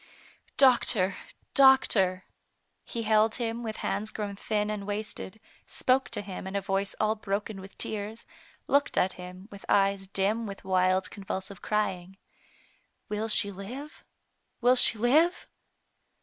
[0.67, 1.15] "Doctor!
[1.53, 2.25] doctor!
[2.53, 6.95] *' He held him with hands grown thin and wasted, spoke to him in a voice
[6.99, 8.25] all broken with tears,
[8.65, 12.17] looked at him with eyes dim with wild, convulsive crying:"
[13.09, 14.03] Will she live?
[14.59, 15.45] will she live